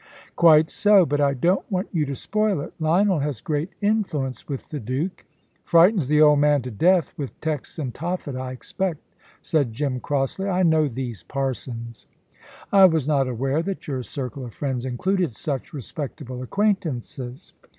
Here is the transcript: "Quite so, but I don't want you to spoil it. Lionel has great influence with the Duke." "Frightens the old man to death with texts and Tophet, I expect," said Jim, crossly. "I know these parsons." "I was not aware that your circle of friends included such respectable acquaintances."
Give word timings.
"Quite 0.35 0.71
so, 0.71 1.05
but 1.05 1.21
I 1.21 1.35
don't 1.35 1.71
want 1.71 1.87
you 1.91 2.07
to 2.07 2.15
spoil 2.15 2.59
it. 2.61 2.73
Lionel 2.79 3.19
has 3.19 3.39
great 3.39 3.69
influence 3.81 4.47
with 4.47 4.69
the 4.69 4.79
Duke." 4.79 5.25
"Frightens 5.63 6.07
the 6.07 6.19
old 6.19 6.39
man 6.39 6.63
to 6.63 6.71
death 6.71 7.13
with 7.17 7.39
texts 7.39 7.77
and 7.77 7.93
Tophet, 7.93 8.35
I 8.35 8.51
expect," 8.51 8.99
said 9.43 9.73
Jim, 9.73 9.99
crossly. 9.99 10.49
"I 10.49 10.63
know 10.63 10.87
these 10.87 11.21
parsons." 11.21 12.07
"I 12.73 12.85
was 12.85 13.07
not 13.07 13.27
aware 13.27 13.61
that 13.61 13.87
your 13.87 14.01
circle 14.01 14.43
of 14.43 14.55
friends 14.55 14.85
included 14.85 15.35
such 15.35 15.71
respectable 15.71 16.41
acquaintances." 16.41 17.53